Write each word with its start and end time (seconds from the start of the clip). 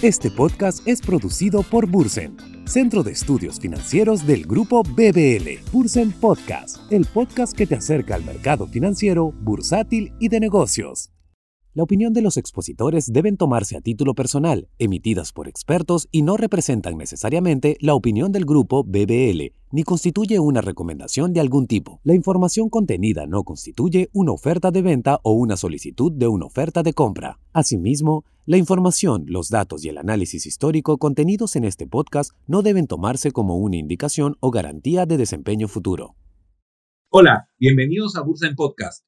Este 0.00 0.30
podcast 0.30 0.88
es 0.88 1.02
producido 1.02 1.62
por 1.62 1.86
Bursen, 1.86 2.38
Centro 2.66 3.02
de 3.02 3.12
Estudios 3.12 3.60
Financieros 3.60 4.26
del 4.26 4.46
Grupo 4.46 4.82
BBL. 4.82 5.60
Bursen 5.70 6.12
Podcast, 6.12 6.90
el 6.90 7.04
podcast 7.04 7.54
que 7.54 7.66
te 7.66 7.74
acerca 7.74 8.14
al 8.14 8.24
mercado 8.24 8.66
financiero, 8.66 9.32
bursátil 9.32 10.14
y 10.18 10.30
de 10.30 10.40
negocios. 10.40 11.13
La 11.76 11.82
opinión 11.82 12.12
de 12.12 12.22
los 12.22 12.36
expositores 12.36 13.12
deben 13.12 13.36
tomarse 13.36 13.76
a 13.76 13.80
título 13.80 14.14
personal, 14.14 14.68
emitidas 14.78 15.32
por 15.32 15.48
expertos 15.48 16.06
y 16.12 16.22
no 16.22 16.36
representan 16.36 16.96
necesariamente 16.96 17.76
la 17.80 17.96
opinión 17.96 18.30
del 18.30 18.44
grupo 18.44 18.84
BBL, 18.84 19.52
ni 19.72 19.82
constituye 19.82 20.38
una 20.38 20.60
recomendación 20.60 21.32
de 21.32 21.40
algún 21.40 21.66
tipo. 21.66 22.00
La 22.04 22.14
información 22.14 22.68
contenida 22.68 23.26
no 23.26 23.42
constituye 23.42 24.08
una 24.12 24.30
oferta 24.30 24.70
de 24.70 24.82
venta 24.82 25.18
o 25.24 25.32
una 25.32 25.56
solicitud 25.56 26.12
de 26.12 26.28
una 26.28 26.46
oferta 26.46 26.84
de 26.84 26.92
compra. 26.92 27.40
Asimismo, 27.52 28.24
la 28.46 28.56
información, 28.56 29.24
los 29.26 29.48
datos 29.48 29.84
y 29.84 29.88
el 29.88 29.98
análisis 29.98 30.46
histórico 30.46 30.96
contenidos 30.98 31.56
en 31.56 31.64
este 31.64 31.88
podcast 31.88 32.30
no 32.46 32.62
deben 32.62 32.86
tomarse 32.86 33.32
como 33.32 33.56
una 33.56 33.78
indicación 33.78 34.36
o 34.38 34.52
garantía 34.52 35.06
de 35.06 35.16
desempeño 35.16 35.66
futuro. 35.66 36.14
Hola, 37.10 37.48
bienvenidos 37.58 38.14
a 38.14 38.20
Bursa 38.20 38.46
en 38.46 38.54
Podcast 38.54 39.04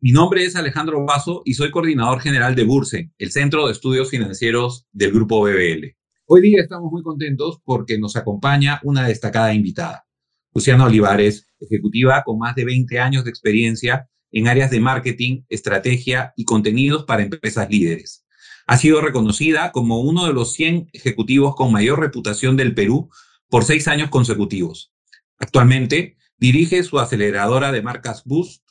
mi 0.00 0.12
nombre 0.12 0.44
es 0.44 0.56
Alejandro 0.56 1.04
Vaso 1.06 1.40
y 1.46 1.54
soy 1.54 1.70
coordinador 1.70 2.20
general 2.20 2.54
de 2.54 2.64
Burse, 2.64 3.10
el 3.16 3.32
Centro 3.32 3.66
de 3.66 3.72
Estudios 3.72 4.10
Financieros 4.10 4.86
del 4.92 5.10
Grupo 5.10 5.40
BBL. 5.40 5.96
Hoy 6.26 6.42
día 6.42 6.60
estamos 6.60 6.92
muy 6.92 7.02
contentos 7.02 7.60
porque 7.64 7.98
nos 7.98 8.14
acompaña 8.14 8.78
una 8.84 9.08
destacada 9.08 9.54
invitada, 9.54 10.06
Luciana 10.54 10.84
Olivares, 10.84 11.46
ejecutiva 11.60 12.22
con 12.24 12.38
más 12.38 12.54
de 12.54 12.66
20 12.66 13.00
años 13.00 13.24
de 13.24 13.30
experiencia 13.30 14.06
en 14.32 14.48
áreas 14.48 14.70
de 14.70 14.80
marketing, 14.80 15.44
estrategia 15.48 16.34
y 16.36 16.44
contenidos 16.44 17.04
para 17.04 17.22
empresas 17.22 17.70
líderes. 17.70 18.26
Ha 18.66 18.76
sido 18.76 19.00
reconocida 19.00 19.72
como 19.72 20.00
uno 20.00 20.26
de 20.26 20.34
los 20.34 20.52
100 20.52 20.90
ejecutivos 20.92 21.54
con 21.54 21.72
mayor 21.72 22.00
reputación 22.00 22.58
del 22.58 22.74
Perú 22.74 23.08
por 23.48 23.64
seis 23.64 23.88
años 23.88 24.10
consecutivos. 24.10 24.92
Actualmente 25.38 26.18
dirige 26.36 26.82
su 26.82 26.98
aceleradora 26.98 27.72
de 27.72 27.80
marcas 27.80 28.24
Boost 28.26 28.65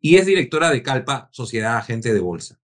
y 0.00 0.16
es 0.16 0.26
directora 0.26 0.70
de 0.70 0.82
Calpa, 0.82 1.28
Sociedad 1.32 1.76
Agente 1.76 2.12
de 2.12 2.20
Bolsa. 2.20 2.58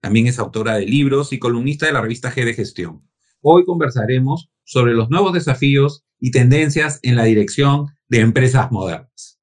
También 0.00 0.26
es 0.26 0.38
autora 0.38 0.76
de 0.76 0.86
libros 0.86 1.32
y 1.32 1.38
columnista 1.38 1.86
de 1.86 1.92
la 1.92 2.02
revista 2.02 2.30
G 2.30 2.44
de 2.44 2.54
Gestión. 2.54 3.08
Hoy 3.40 3.64
conversaremos 3.64 4.50
sobre 4.64 4.92
los 4.92 5.08
nuevos 5.08 5.32
desafíos 5.32 6.04
y 6.18 6.30
tendencias 6.30 7.00
en 7.02 7.16
la 7.16 7.24
dirección 7.24 7.86
de 8.08 8.20
empresas 8.20 8.70
modernas. 8.70 9.40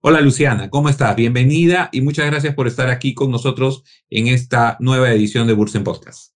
Hola 0.00 0.20
Luciana, 0.20 0.70
¿cómo 0.70 0.88
estás? 0.88 1.14
Bienvenida 1.14 1.88
y 1.92 2.00
muchas 2.00 2.26
gracias 2.26 2.54
por 2.54 2.66
estar 2.66 2.88
aquí 2.88 3.14
con 3.14 3.30
nosotros 3.30 3.84
en 4.10 4.26
esta 4.26 4.76
nueva 4.80 5.12
edición 5.12 5.46
de 5.46 5.52
Bursen 5.52 5.84
Podcast. 5.84 6.34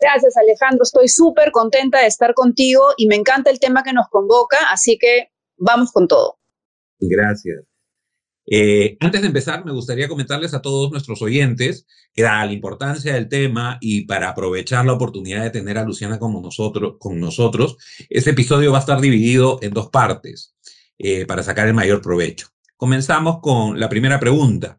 Gracias 0.00 0.36
Alejandro, 0.36 0.82
estoy 0.82 1.08
súper 1.08 1.52
contenta 1.52 2.00
de 2.00 2.06
estar 2.06 2.34
contigo 2.34 2.82
y 2.96 3.06
me 3.06 3.14
encanta 3.14 3.50
el 3.50 3.60
tema 3.60 3.84
que 3.84 3.92
nos 3.92 4.08
convoca, 4.10 4.56
así 4.72 4.98
que 4.98 5.28
vamos 5.56 5.92
con 5.92 6.08
todo. 6.08 6.38
Gracias. 6.98 7.73
Eh, 8.46 8.96
antes 9.00 9.22
de 9.22 9.28
empezar, 9.28 9.64
me 9.64 9.72
gustaría 9.72 10.08
comentarles 10.08 10.54
a 10.54 10.60
todos 10.60 10.90
nuestros 10.90 11.22
oyentes 11.22 11.86
que 12.12 12.22
da 12.22 12.44
la 12.44 12.52
importancia 12.52 13.14
del 13.14 13.28
tema 13.28 13.78
y 13.80 14.02
para 14.02 14.28
aprovechar 14.28 14.84
la 14.84 14.92
oportunidad 14.92 15.42
de 15.42 15.50
tener 15.50 15.78
a 15.78 15.84
Luciana 15.84 16.18
con 16.18 16.42
nosotros, 17.20 17.76
este 18.08 18.30
episodio 18.30 18.72
va 18.72 18.78
a 18.78 18.80
estar 18.80 19.00
dividido 19.00 19.58
en 19.62 19.72
dos 19.72 19.88
partes 19.88 20.54
eh, 20.98 21.26
para 21.26 21.42
sacar 21.42 21.66
el 21.66 21.74
mayor 21.74 22.00
provecho. 22.00 22.48
Comenzamos 22.76 23.40
con 23.40 23.80
la 23.80 23.88
primera 23.88 24.20
pregunta. 24.20 24.78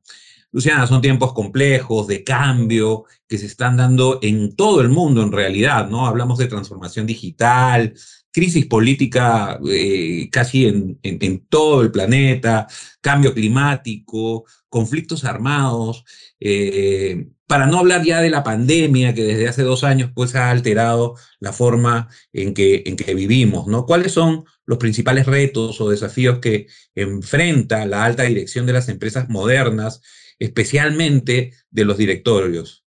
Luciana, 0.51 0.87
son 0.87 1.01
tiempos 1.01 1.33
complejos, 1.33 2.07
de 2.07 2.23
cambio, 2.23 3.03
que 3.27 3.37
se 3.37 3.45
están 3.45 3.75
dando 3.75 4.19
en 4.21 4.55
todo 4.55 4.79
el 4.79 4.87
mundo 4.87 5.21
en 5.21 5.33
realidad, 5.33 5.89
¿no? 5.89 6.07
Hablamos 6.07 6.37
de 6.37 6.47
transformación 6.47 7.05
digital, 7.05 7.93
crisis 8.35 8.65
política 8.65 9.57
eh, 9.65 10.29
casi 10.29 10.65
en, 10.65 11.47
todo 11.47 11.81
el 11.83 11.89
planeta, 11.89 12.67
cambio 12.99 13.33
climático, 13.33 14.43
conflictos 14.67 15.23
armados, 15.23 16.03
eh, 16.41 17.29
para 17.47 17.65
no 17.65 17.79
hablar 17.79 18.03
ya 18.03 18.19
de 18.19 18.29
la 18.29 18.43
pandemia 18.43 19.13
que 19.13 19.23
desde 19.23 19.47
hace 19.47 19.61
dos 19.63 19.85
años 19.85 20.11
pues 20.13 20.35
ha 20.35 20.49
alterado 20.51 21.15
la 21.39 21.53
forma 21.53 22.09
en 22.33 22.53
que, 22.53 22.83
en 22.85 22.97
que 22.97 23.13
vivimos, 23.13 23.67
¿no? 23.67 23.85
¿Cuáles 23.85 24.11
son 24.11 24.43
los 24.65 24.79
principales 24.79 25.27
retos 25.27 25.79
o 25.79 25.89
desafíos 25.89 26.39
que 26.39 26.67
enfrenta 26.93 27.85
la 27.85 28.03
alta 28.03 28.23
dirección 28.23 28.65
de 28.65 28.73
las 28.73 28.89
empresas 28.89 29.29
modernas, 29.29 30.01
especialmente 30.39 31.53
de 31.69 31.85
los 31.85 31.97
directorios? 31.97 32.83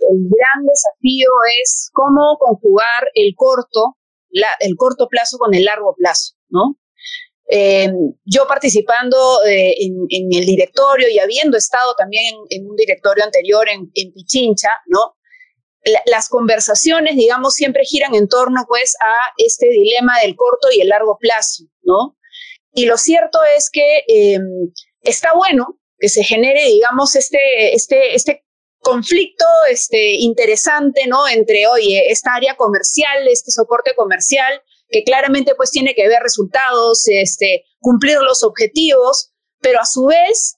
El 0.00 0.22
gran 0.22 0.66
desafío 0.66 1.30
es 1.62 1.88
cómo 1.92 2.36
conjugar 2.40 3.04
el 3.14 3.32
corto 3.36 3.97
el 4.60 4.76
corto 4.76 5.08
plazo 5.08 5.38
con 5.38 5.54
el 5.54 5.64
largo 5.64 5.94
plazo, 5.96 6.34
¿no? 6.48 6.78
Eh, 7.50 7.90
yo 8.24 8.46
participando 8.46 9.16
eh, 9.46 9.74
en, 9.80 10.28
el 10.30 10.44
directorio 10.44 11.08
y 11.08 11.18
habiendo 11.18 11.56
estado 11.56 11.94
también 11.96 12.36
en, 12.50 12.68
un 12.68 12.76
directorio 12.76 13.24
anterior 13.24 13.66
en, 13.70 13.90
Pichincha, 14.12 14.70
¿no? 14.86 15.16
las 16.04 16.28
conversaciones, 16.28 17.16
digamos, 17.16 17.54
siempre 17.54 17.82
giran 17.84 18.14
en 18.14 18.28
torno, 18.28 18.66
pues, 18.68 18.94
a 19.00 19.32
este 19.38 19.68
dilema 19.70 20.18
del 20.22 20.36
corto 20.36 20.68
y 20.70 20.82
el 20.82 20.88
largo 20.88 21.16
plazo, 21.18 21.64
¿no? 21.82 22.18
Y 22.74 22.84
lo 22.84 22.98
cierto 22.98 23.38
es 23.56 23.70
que 23.70 24.04
em, 24.08 24.70
está 25.00 25.32
bueno 25.34 25.78
que 25.98 26.10
se 26.10 26.24
genere, 26.24 26.64
digamos, 26.64 27.16
este, 27.16 27.74
este, 27.74 28.14
este 28.14 28.44
conflicto 28.80 29.44
este, 29.70 30.14
interesante, 30.14 31.06
¿no? 31.06 31.28
Entre, 31.28 31.66
oye, 31.66 32.10
esta 32.10 32.34
área 32.34 32.56
comercial, 32.56 33.28
este 33.28 33.50
soporte 33.50 33.94
comercial, 33.96 34.62
que 34.88 35.04
claramente 35.04 35.54
pues 35.54 35.70
tiene 35.70 35.94
que 35.94 36.08
ver 36.08 36.20
resultados, 36.22 37.02
este, 37.06 37.64
cumplir 37.80 38.18
los 38.18 38.42
objetivos, 38.42 39.32
pero 39.60 39.80
a 39.80 39.86
su 39.86 40.06
vez 40.06 40.56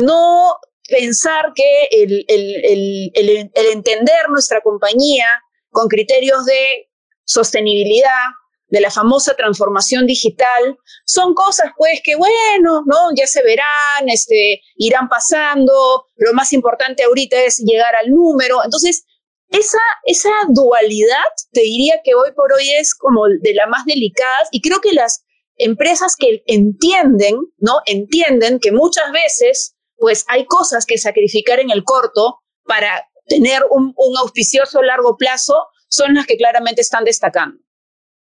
no 0.00 0.56
pensar 0.88 1.52
que 1.54 1.88
el, 1.90 2.24
el, 2.28 3.10
el, 3.14 3.50
el 3.54 3.66
entender 3.72 4.28
nuestra 4.28 4.60
compañía 4.60 5.26
con 5.70 5.88
criterios 5.88 6.44
de 6.44 6.90
sostenibilidad, 7.24 8.26
de 8.70 8.80
la 8.80 8.90
famosa 8.90 9.34
transformación 9.34 10.06
digital, 10.06 10.78
son 11.04 11.34
cosas 11.34 11.72
pues 11.76 12.00
que 12.02 12.14
bueno, 12.14 12.82
¿no? 12.86 13.08
Ya 13.16 13.26
se 13.26 13.42
verán, 13.42 14.08
este, 14.08 14.62
irán 14.76 15.08
pasando, 15.08 16.06
lo 16.16 16.32
más 16.32 16.52
importante 16.52 17.02
ahorita 17.02 17.36
es 17.44 17.58
llegar 17.58 17.94
al 17.96 18.10
número. 18.10 18.64
Entonces, 18.64 19.04
esa, 19.50 19.80
esa 20.04 20.30
dualidad, 20.48 21.16
te 21.52 21.62
diría 21.62 22.00
que 22.04 22.14
hoy 22.14 22.30
por 22.36 22.52
hoy 22.52 22.70
es 22.78 22.94
como 22.94 23.26
de 23.26 23.54
las 23.54 23.68
más 23.68 23.84
delicadas 23.84 24.48
y 24.52 24.62
creo 24.62 24.80
que 24.80 24.92
las 24.92 25.24
empresas 25.56 26.14
que 26.16 26.42
entienden, 26.46 27.36
¿no? 27.58 27.80
Entienden 27.86 28.60
que 28.60 28.70
muchas 28.70 29.10
veces, 29.12 29.74
pues 29.96 30.24
hay 30.28 30.46
cosas 30.46 30.86
que 30.86 30.96
sacrificar 30.96 31.58
en 31.58 31.70
el 31.70 31.82
corto 31.82 32.38
para 32.64 33.04
tener 33.26 33.62
un, 33.70 33.92
un 33.96 34.16
auspicioso 34.18 34.80
largo 34.82 35.16
plazo, 35.16 35.66
son 35.88 36.14
las 36.14 36.26
que 36.26 36.36
claramente 36.36 36.80
están 36.80 37.04
destacando. 37.04 37.58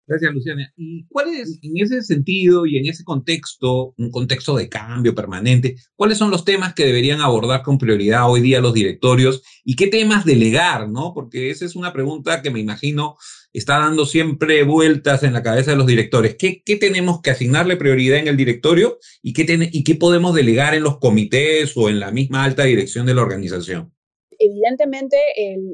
Gracias, 0.06 0.32
Luciana. 0.32 0.72
¿Y 0.76 1.06
cuál 1.06 1.28
es, 1.28 1.58
en 1.62 1.72
ese 1.76 2.02
sentido 2.02 2.66
y 2.66 2.76
en 2.76 2.86
ese 2.86 3.04
contexto, 3.04 3.94
un 3.96 4.10
contexto 4.10 4.56
de 4.56 4.68
cambio 4.68 5.14
permanente, 5.14 5.76
cuáles 5.94 6.18
son 6.18 6.30
los 6.30 6.44
temas 6.44 6.74
que 6.74 6.84
deberían 6.84 7.20
abordar 7.20 7.62
con 7.62 7.78
prioridad 7.78 8.28
hoy 8.28 8.40
día 8.40 8.60
los 8.60 8.74
directorios 8.74 9.42
y 9.64 9.76
qué 9.76 9.86
temas 9.86 10.24
delegar, 10.24 10.88
¿no? 10.88 11.12
Porque 11.14 11.50
esa 11.50 11.64
es 11.64 11.76
una 11.76 11.92
pregunta 11.92 12.42
que 12.42 12.50
me 12.50 12.60
imagino 12.60 13.16
está 13.52 13.78
dando 13.78 14.06
siempre 14.06 14.64
vueltas 14.64 15.22
en 15.22 15.32
la 15.32 15.42
cabeza 15.42 15.72
de 15.72 15.76
los 15.76 15.86
directores. 15.86 16.36
¿Qué, 16.36 16.62
qué 16.64 16.76
tenemos 16.76 17.20
que 17.20 17.30
asignarle 17.30 17.76
prioridad 17.76 18.18
en 18.18 18.28
el 18.28 18.36
directorio 18.36 18.98
y 19.22 19.32
qué, 19.34 19.46
y 19.70 19.84
qué 19.84 19.94
podemos 19.94 20.34
delegar 20.34 20.74
en 20.74 20.82
los 20.82 20.98
comités 20.98 21.76
o 21.76 21.88
en 21.88 22.00
la 22.00 22.10
misma 22.10 22.44
alta 22.44 22.64
dirección 22.64 23.06
de 23.06 23.14
la 23.14 23.22
organización? 23.22 23.92
Evidentemente, 24.38 25.16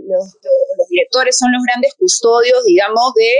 los 0.07 0.89
directores 0.91 1.39
son 1.39 1.53
los 1.53 1.63
grandes 1.63 1.95
custodios, 1.99 2.65
digamos, 2.67 3.15
de 3.15 3.31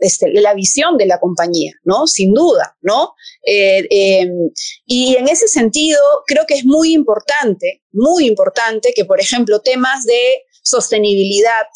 este, 0.00 0.32
la 0.32 0.54
visión 0.54 0.96
de 0.96 1.06
la 1.06 1.20
compañía, 1.20 1.72
¿no? 1.84 2.06
Sin 2.06 2.32
duda, 2.32 2.76
¿no? 2.80 3.14
Eh, 3.44 3.86
em, 3.90 4.50
y 4.86 5.16
en 5.16 5.28
ese 5.28 5.46
sentido, 5.46 6.00
creo 6.26 6.46
que 6.46 6.54
es 6.54 6.64
muy 6.64 6.92
importante, 6.92 7.82
muy 7.92 8.26
importante 8.26 8.92
que, 8.94 9.04
por 9.04 9.20
ejemplo, 9.20 9.60
temas 9.60 10.04
de 10.04 10.42
sostenibilidad, 10.62 11.66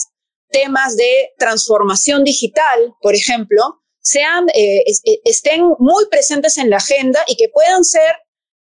temas 0.50 0.96
de 0.96 1.32
transformación 1.38 2.24
digital, 2.24 2.94
por 3.00 3.14
ejemplo, 3.14 3.62
sean, 4.00 4.48
eh, 4.54 4.82
eh, 4.86 5.20
estén 5.24 5.62
muy 5.78 6.06
presentes 6.10 6.58
en 6.58 6.70
la 6.70 6.76
agenda 6.76 7.20
y 7.26 7.36
que 7.36 7.48
puedan 7.48 7.84
ser 7.84 8.14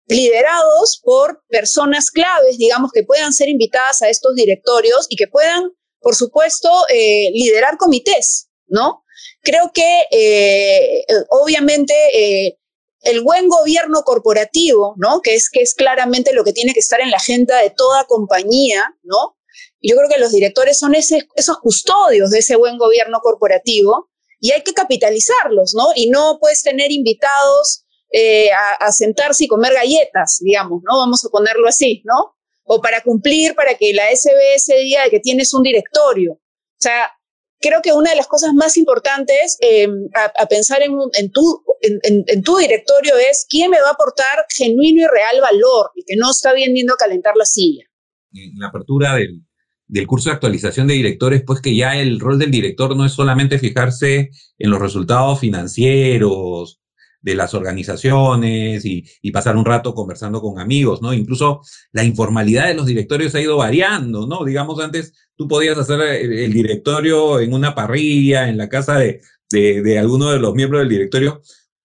liderados 0.06 1.00
por 1.02 1.42
personas 1.48 2.10
claves, 2.10 2.56
digamos, 2.56 2.92
que 2.92 3.04
puedan 3.04 3.32
ser 3.32 3.48
invitadas 3.48 4.00
a 4.02 4.08
estos 4.08 4.34
directorios 4.34 5.06
y 5.10 5.16
que 5.16 5.26
puedan, 5.26 5.70
por 6.00 6.14
supuesto, 6.14 6.70
liderar 7.34 7.76
comités, 7.76 8.48
¿no? 8.68 9.04
Creo 9.42 9.70
que 9.72 10.06
eh, 10.10 11.04
obviamente 11.30 11.94
eh, 12.12 12.58
el 13.02 13.22
buen 13.22 13.48
gobierno 13.48 14.02
corporativo, 14.02 14.94
¿no? 14.96 15.20
Que 15.20 15.34
es, 15.34 15.50
que 15.50 15.60
es 15.60 15.74
claramente 15.74 16.32
lo 16.32 16.44
que 16.44 16.52
tiene 16.52 16.72
que 16.72 16.80
estar 16.80 17.00
en 17.00 17.10
la 17.10 17.16
agenda 17.16 17.58
de 17.58 17.70
toda 17.70 18.04
compañía, 18.04 18.96
¿no? 19.02 19.36
Yo 19.80 19.96
creo 19.96 20.08
que 20.08 20.18
los 20.18 20.32
directores 20.32 20.78
son 20.78 20.94
esos 20.94 21.58
custodios 21.62 22.30
de 22.30 22.40
ese 22.40 22.56
buen 22.56 22.78
gobierno 22.78 23.20
corporativo 23.20 24.10
y 24.40 24.52
hay 24.52 24.62
que 24.62 24.74
capitalizarlos, 24.74 25.74
¿no? 25.74 25.88
Y 25.94 26.10
no 26.10 26.38
puedes 26.40 26.62
tener 26.62 26.90
invitados 26.90 27.84
eh, 28.10 28.50
a, 28.80 28.90
sentarse 28.90 29.44
y 29.44 29.48
comer 29.48 29.74
galletas, 29.74 30.38
digamos, 30.40 30.82
¿no? 30.82 30.98
Vamos 30.98 31.24
a 31.24 31.28
ponerlo 31.28 31.68
así, 31.68 32.02
¿no? 32.04 32.34
O 32.64 32.80
para 32.80 33.02
cumplir, 33.02 33.54
para 33.54 33.74
que 33.74 33.92
la 33.92 34.10
SBS 34.10 34.74
diga 34.80 35.08
que 35.10 35.20
tienes 35.20 35.52
un 35.54 35.62
directorio. 35.62 36.32
O 36.32 36.80
sea, 36.80 37.10
creo 37.60 37.80
que 37.82 37.92
una 37.92 38.10
de 38.10 38.16
las 38.16 38.26
cosas 38.26 38.54
más 38.54 38.76
importantes 38.76 39.56
em, 39.60 40.08
a, 40.14 40.46
pensar 40.46 40.82
en, 40.82 41.30
tu, 41.30 41.62
en, 41.82 42.42
tu 42.42 42.56
directorio 42.56 43.14
es 43.30 43.46
quién 43.48 43.70
me 43.70 43.80
va 43.80 43.88
a 43.88 43.92
aportar 43.92 44.44
genuino 44.48 45.02
y 45.02 45.06
real 45.06 45.40
valor 45.40 45.90
y 45.94 46.04
que 46.04 46.16
no 46.16 46.30
está 46.30 46.52
viniendo 46.52 46.94
a 46.94 46.96
calentar 46.96 47.34
la 47.36 47.44
silla. 47.44 47.84
En 48.32 48.58
la 48.58 48.68
apertura 48.68 49.14
del, 49.14 49.42
del 49.86 50.06
curso 50.06 50.28
de 50.28 50.34
actualización 50.34 50.86
de 50.86 50.94
directores, 50.94 51.42
pues 51.44 51.60
que 51.60 51.74
ya 51.74 51.96
el 51.96 52.20
rol 52.20 52.38
del 52.38 52.50
director 52.50 52.94
no 52.96 53.04
es 53.04 53.12
solamente 53.12 53.58
fijarse 53.58 54.30
en 54.58 54.70
los 54.70 54.80
resultados 54.80 55.40
financieros 55.40 56.80
de 57.20 57.34
las 57.34 57.54
organizaciones 57.54 58.84
y, 58.84 59.04
pasar 59.32 59.56
un 59.56 59.64
rato 59.64 59.94
conversando 59.94 60.40
con 60.40 60.58
amigos, 60.58 61.02
¿no? 61.02 61.12
Incluso 61.12 61.60
la 61.92 62.02
informalidad 62.02 62.66
de 62.66 62.74
los 62.74 62.86
directorios 62.86 63.34
ha 63.34 63.40
ido 63.40 63.56
variando, 63.56 64.26
¿no? 64.26 64.44
Digamos, 64.44 64.80
antes 64.80 65.12
tú 65.36 65.46
podías 65.46 65.78
hacer 65.78 66.00
el, 66.00 66.52
directorio 66.52 67.40
en 67.40 67.52
una 67.52 67.74
parrilla, 67.74 68.48
en 68.48 68.56
la 68.56 68.68
casa 68.68 68.98
de, 68.98 69.20
de, 69.50 69.82
de 69.82 69.98
alguno 69.98 70.30
de 70.30 70.38
los 70.38 70.54
miembros 70.54 70.80
del 70.80 70.88
directorio. 70.88 71.42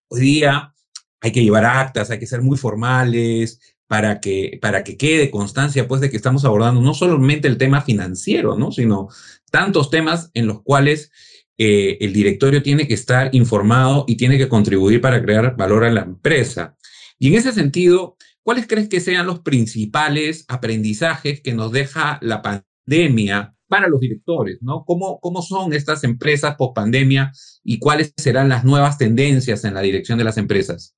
Hoy 0.08 0.22
día 0.22 0.74
hay 1.22 1.32
que 1.32 1.44
llevar 1.44 1.66
actas, 1.66 2.10
hay 2.10 2.20
que 2.20 2.28
ser 2.28 2.42
muy 2.42 2.58
formales, 2.58 3.60
para 3.94 4.20
que, 4.20 4.58
para 4.60 4.84
que 4.84 4.98
quede 4.98 5.30
constancia, 5.30 5.88
pues, 5.88 6.02
de 6.02 6.10
que 6.10 6.18
estamos 6.18 6.46
abordando 6.46 6.82
no 6.82 6.96
solamente 6.96 7.48
el 7.48 7.60
tema 7.60 7.82
financiero, 7.82 8.58
¿no? 8.58 8.72
Sino 8.72 9.10
tantos 9.52 9.92
temas 9.92 10.32
en 10.34 10.48
los 10.48 10.64
cuales 10.64 11.12
eh, 11.58 11.98
el 12.02 12.14
directorio 12.14 12.64
tiene 12.64 12.88
que 12.88 12.94
estar 12.94 13.34
informado 13.34 14.06
y 14.08 14.18
tiene 14.18 14.38
que 14.38 14.50
contribuir 14.50 15.02
para 15.02 15.22
crear 15.22 15.56
valor 15.56 15.84
a 15.84 15.92
la 15.92 16.02
empresa. 16.02 16.76
Y 17.20 17.28
en 17.28 17.36
ese 17.36 17.52
sentido, 17.52 18.18
¿cuáles 18.44 18.68
crees 18.68 18.90
que 18.90 19.00
sean 19.00 19.28
los 19.28 19.42
principales 19.42 20.46
aprendizajes 20.48 21.42
que 21.42 21.54
nos 21.54 21.72
deja 21.72 22.20
la 22.22 22.42
pandemia 22.42 23.56
para 23.68 23.88
los 23.88 24.00
directores, 24.00 24.60
¿no? 24.62 24.86
¿Cómo, 24.86 25.42
son 25.42 25.74
estas 25.74 26.04
empresas 26.04 26.56
post 26.58 26.76
pandemia 26.76 27.32
y 27.64 27.80
cuáles 27.80 28.14
serán 28.18 28.48
las 28.48 28.64
nuevas 28.64 29.00
tendencias 29.00 29.64
en 29.64 29.74
la 29.74 29.82
dirección 29.82 30.18
de 30.18 30.24
las 30.24 30.38
empresas? 30.38 30.96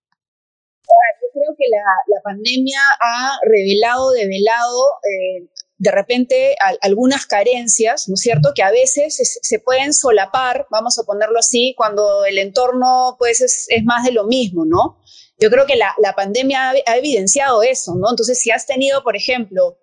que 1.57 1.65
la, 1.69 2.21
pandemia 2.23 2.79
ha 3.01 3.37
revelado, 3.43 4.11
develado 4.11 4.81
eh, 5.03 5.47
de 5.77 5.91
repente 5.91 6.55
algunas 6.81 7.25
carencias, 7.25 8.07
¿no 8.07 8.13
es 8.13 8.21
cierto?, 8.21 8.53
que 8.55 8.63
a 8.63 8.71
veces 8.71 9.39
se, 9.41 9.59
pueden 9.59 9.93
solapar, 9.93 10.67
vamos 10.71 10.97
a 10.97 11.03
ponerlo 11.03 11.37
así, 11.39 11.73
cuando 11.75 12.25
el 12.25 12.37
entorno 12.37 13.15
pues 13.19 13.41
es, 13.41 13.67
más 13.83 14.05
de 14.05 14.11
lo 14.11 14.25
mismo, 14.25 14.65
¿no? 14.65 15.01
Yo 15.37 15.49
creo 15.49 15.65
que 15.65 15.75
la, 15.75 15.93
pandemia 16.15 16.71
ha, 16.85 16.97
evidenciado 16.97 17.61
eso, 17.61 17.95
¿no? 17.95 18.09
Entonces, 18.09 18.39
si 18.39 18.51
has 18.51 18.65
tenido, 18.65 19.03
por 19.03 19.17
ejemplo, 19.17 19.77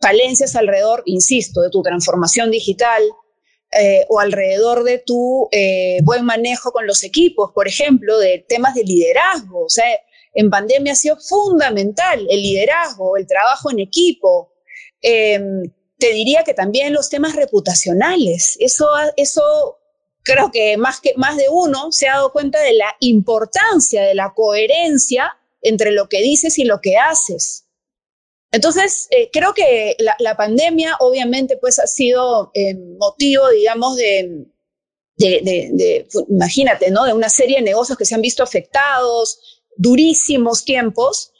falencias 0.00 0.54
alrededor, 0.54 1.02
insisto, 1.06 1.62
de 1.62 1.70
tu 1.70 1.82
transformación 1.82 2.50
digital, 2.50 3.02
eh, 3.70 4.06
o 4.08 4.18
alrededor 4.18 4.82
de 4.82 4.98
tu 4.98 5.48
eh, 5.52 5.98
buen 6.02 6.24
manejo 6.24 6.72
con 6.72 6.86
los 6.86 7.04
equipos, 7.04 7.52
por 7.54 7.68
ejemplo, 7.68 8.18
de 8.18 8.44
temas 8.48 8.74
de 8.74 8.82
liderazgo. 8.82 9.64
O 9.64 9.68
sea, 9.68 9.84
en 10.32 10.48
pandemia 10.48 10.94
ha 10.94 10.96
sido 10.96 11.18
fundamental 11.18 12.26
el 12.30 12.42
liderazgo, 12.42 13.18
el 13.18 13.26
trabajo 13.26 13.70
en 13.70 13.80
equipo. 13.80 14.52
Em, 15.02 15.70
te 15.98 16.12
diría 16.12 16.44
que 16.44 16.54
también 16.54 16.92
los 16.92 17.10
temas 17.10 17.34
reputacionales. 17.34 18.56
Eso, 18.60 18.88
eso 19.16 19.78
creo 20.22 20.50
que 20.50 20.76
más, 20.76 21.00
que 21.00 21.14
más 21.16 21.36
de 21.36 21.48
uno 21.50 21.90
se 21.90 22.08
ha 22.08 22.14
dado 22.14 22.32
cuenta 22.32 22.60
de 22.60 22.74
la 22.74 22.94
importancia, 23.00 24.02
de 24.02 24.14
la 24.14 24.32
coherencia 24.34 25.36
entre 25.62 25.90
lo 25.90 26.08
que 26.08 26.22
dices 26.22 26.58
y 26.58 26.64
lo 26.64 26.80
que 26.80 26.96
haces. 26.96 27.64
Entonces, 28.50 29.08
eh, 29.10 29.28
creo 29.32 29.52
que 29.52 29.96
la, 29.98 30.36
pandemia 30.36 30.96
obviamente 31.00 31.58
pues 31.58 31.78
ha 31.78 31.86
sido 31.86 32.50
eh, 32.54 32.74
motivo, 32.98 33.48
digamos, 33.50 33.96
de, 33.96 34.46
de, 35.16 36.08
imagínate, 36.28 36.90
¿no? 36.90 37.04
De 37.04 37.12
una 37.12 37.28
serie 37.28 37.56
de 37.56 37.62
negocios 37.62 37.98
que 37.98 38.06
se 38.06 38.14
han 38.14 38.22
visto 38.22 38.42
afectados, 38.42 39.62
durísimos 39.76 40.64
tiempos, 40.64 41.32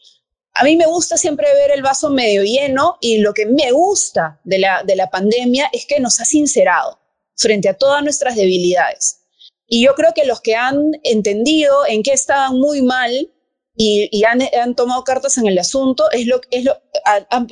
a 0.58 0.64
mí 0.64 0.76
me 0.76 0.86
gusta 0.86 1.16
siempre 1.16 1.46
ver 1.54 1.70
el 1.70 1.82
vaso 1.82 2.10
medio 2.10 2.42
lleno 2.42 2.96
y 3.00 3.18
lo 3.18 3.32
que 3.32 3.46
me 3.46 3.70
gusta 3.70 4.40
de 4.44 4.58
la, 4.58 4.82
de 4.82 4.96
la 4.96 5.08
pandemia 5.08 5.70
es 5.72 5.86
que 5.86 6.00
nos 6.00 6.20
ha 6.20 6.24
sincerado 6.24 6.98
frente 7.36 7.68
a 7.68 7.74
todas 7.74 8.02
nuestras 8.02 8.34
debilidades. 8.34 9.20
Y 9.66 9.84
yo 9.84 9.94
creo 9.94 10.12
que 10.14 10.26
los 10.26 10.40
que 10.40 10.56
han 10.56 10.92
entendido 11.04 11.86
en 11.86 12.02
qué 12.02 12.12
estaban 12.12 12.58
muy 12.58 12.82
mal 12.82 13.32
y, 13.76 14.24
han, 14.24 14.74
tomado 14.74 15.04
cartas 15.04 15.38
en 15.38 15.46
el 15.46 15.56
asunto, 15.56 16.10
es 16.10 16.26
lo, 16.26 16.40
es 16.50 16.64
lo, 16.64 16.74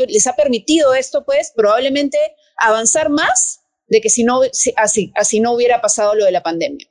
les 0.09 0.27
ha 0.27 0.35
permitido 0.35 0.93
esto, 0.93 1.25
pues, 1.25 1.53
probablemente 1.55 2.19
avanzar 2.57 3.11
más 3.11 3.61
de 3.87 4.01
que 4.01 4.11
si 4.11 4.25
no, 4.25 4.41
así, 4.77 5.13
así 5.15 5.39
no 5.39 5.53
hubiera 5.53 5.81
pasado 5.81 6.17
lo 6.17 6.25
de 6.25 6.33
la 6.33 6.43
pandemia. 6.43 6.89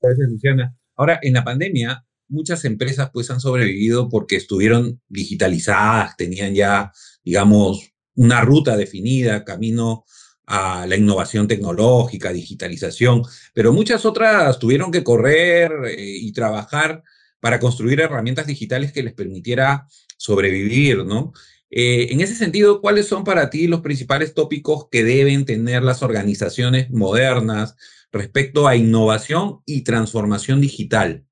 Gracias, 0.00 0.28
Luciana. 0.30 0.78
Ahora, 0.96 1.18
en 1.20 1.34
la 1.34 1.44
pandemia, 1.44 2.06
muchas 2.28 2.64
empresas 2.64 3.10
pues 3.12 3.30
han 3.30 3.40
sobrevivido 3.40 4.08
porque 4.08 4.36
estuvieron 4.36 5.00
digitalizadas, 5.08 6.16
tenían 6.16 6.54
ya, 6.54 6.92
digamos, 7.24 7.92
una 8.14 8.40
ruta 8.40 8.76
definida, 8.76 9.44
camino 9.44 10.04
a 10.46 10.86
la 10.86 10.96
innovación 10.96 11.48
tecnológica, 11.48 12.32
digitalización, 12.32 13.22
pero 13.54 13.72
muchas 13.72 14.04
otras 14.04 14.58
tuvieron 14.58 14.90
que 14.90 15.04
correr 15.04 15.72
eh, 15.86 15.96
y 15.98 16.32
trabajar 16.32 17.02
para 17.40 17.60
construir 17.60 18.00
herramientas 18.00 18.46
digitales 18.46 18.92
que 18.92 19.02
les 19.02 19.14
permitiera 19.14 19.86
sobrevivir, 20.16 21.04
¿no? 21.04 21.32
Eh, 21.70 22.12
en 22.12 22.20
ese 22.20 22.36
sentido, 22.36 22.80
¿cuáles 22.80 23.08
son 23.08 23.24
para 23.24 23.50
ti 23.50 23.66
los 23.66 23.80
principales 23.80 24.32
tópicos 24.32 24.86
que 24.90 25.02
deben 25.02 25.44
tener 25.44 25.82
las 25.82 26.02
organizaciones 26.02 26.90
modernas 26.90 27.74
respecto 28.12 28.68
a 28.68 28.76
innovación 28.76 29.60
y 29.66 29.82
transformación 29.82 30.60
digital? 30.60 31.24